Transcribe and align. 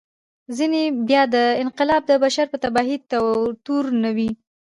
ځینې 0.57 0.81
بیا 1.07 1.23
دا 1.33 1.43
انقلاب 1.63 2.01
د 2.07 2.11
بشر 2.23 2.45
په 2.51 2.57
تباهي 2.63 2.97
تورنوي. 3.65 4.29